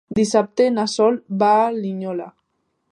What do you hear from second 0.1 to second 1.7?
Dissabte na Sol va